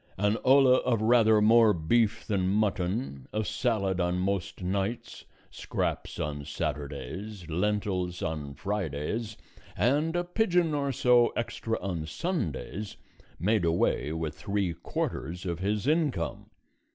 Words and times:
An 0.17 0.37
olla 0.43 0.77
of 0.77 0.99
rather 0.99 1.41
more 1.43 1.73
beef 1.73 2.25
than 2.25 2.47
mutton, 2.49 3.27
a 3.31 3.45
salad 3.45 3.99
on 3.99 4.17
most 4.17 4.63
nights, 4.63 5.25
scraps 5.51 6.19
on 6.19 6.43
Saturdays, 6.43 7.47
lentils 7.47 8.23
on 8.23 8.55
Fridays, 8.55 9.37
and 9.77 10.15
a 10.15 10.23
pigeon 10.23 10.73
or 10.73 10.91
so 10.91 11.27
extra 11.35 11.79
on 11.79 12.07
Sundays, 12.07 12.97
made 13.37 13.63
away 13.63 14.11
with 14.11 14.33
three 14.33 14.73
quarters 14.73 15.45
of 15.45 15.59
his 15.59 15.85
income. 15.85 16.49